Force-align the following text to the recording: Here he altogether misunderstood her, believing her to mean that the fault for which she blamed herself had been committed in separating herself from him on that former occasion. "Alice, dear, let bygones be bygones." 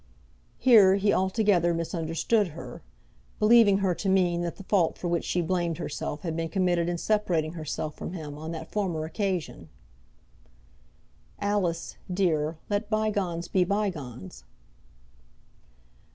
Here 0.57 0.95
he 0.95 1.13
altogether 1.13 1.75
misunderstood 1.75 2.47
her, 2.57 2.81
believing 3.37 3.77
her 3.85 3.93
to 3.93 4.09
mean 4.09 4.41
that 4.41 4.55
the 4.55 4.63
fault 4.63 4.97
for 4.97 5.07
which 5.07 5.23
she 5.23 5.41
blamed 5.41 5.77
herself 5.77 6.21
had 6.23 6.35
been 6.35 6.49
committed 6.49 6.89
in 6.89 6.97
separating 6.97 7.53
herself 7.53 7.97
from 7.97 8.13
him 8.13 8.35
on 8.35 8.51
that 8.51 8.71
former 8.71 9.05
occasion. 9.05 9.69
"Alice, 11.37 11.97
dear, 12.11 12.57
let 12.67 12.89
bygones 12.89 13.47
be 13.47 13.63
bygones." 13.63 14.43